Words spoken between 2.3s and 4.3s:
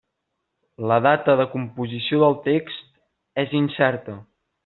text és incerta.